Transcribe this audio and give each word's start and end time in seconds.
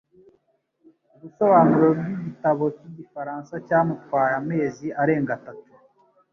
Ubusobanuro 1.15 1.87
bwigitabo 1.97 2.63
cyigifaransa 2.77 3.53
cyamutwaye 3.67 4.33
amezi 4.41 4.87
arenga 5.01 5.31
atatu. 5.37 5.71